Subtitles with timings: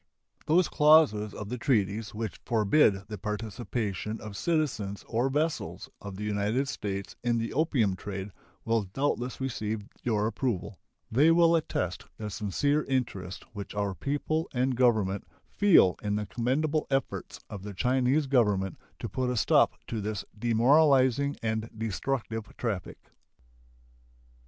[0.47, 6.23] Those clauses of the treaties which forbid the participation of citizens or vessels of the
[6.23, 8.31] United States in the opium trade
[8.65, 10.79] will doubtless receive your approval.
[11.11, 16.87] They will attest the sincere interest which our people and Government feel in the commendable
[16.89, 22.97] efforts of the Chinese Government to put a stop to this demoralizing and destructive traffic.